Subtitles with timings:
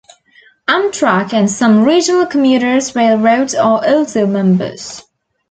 [0.67, 5.03] Amtrak and some regional commuter railroads are also members.